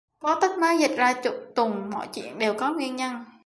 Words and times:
Có 0.19 0.39
tích 0.41 0.57
mới 0.61 0.77
dịch 0.79 0.95
ra 0.97 1.13
tuồng: 1.55 1.89
mọi 1.89 2.07
chuyện 2.13 2.39
đều 2.39 2.53
có 2.53 2.73
nguyên 2.73 2.95
nhân 2.95 3.25